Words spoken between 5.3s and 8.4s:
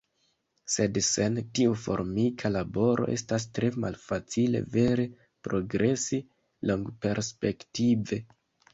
progresi longperspektive.